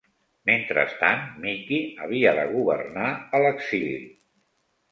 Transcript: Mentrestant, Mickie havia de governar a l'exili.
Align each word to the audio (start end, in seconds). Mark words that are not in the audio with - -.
Mentrestant, 0.49 1.21
Mickie 1.43 1.83
havia 2.07 2.33
de 2.41 2.47
governar 2.57 3.07
a 3.41 3.45
l'exili. 3.47 3.95